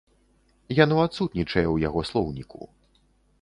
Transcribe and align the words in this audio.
Яно 0.83 0.95
адсутнічае 1.07 1.63
ў 1.73 1.85
яго 1.87 1.99
слоўніку. 2.11 2.61